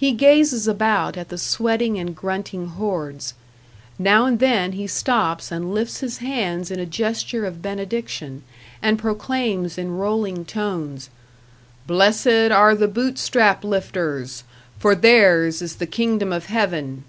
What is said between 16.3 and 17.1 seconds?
of Heaven."